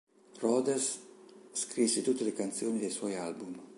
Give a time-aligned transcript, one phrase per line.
[0.41, 0.97] Rhodes
[1.51, 3.55] scrisse tutte le canzoni dei suoi album.